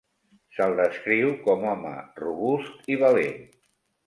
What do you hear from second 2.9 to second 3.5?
i valent.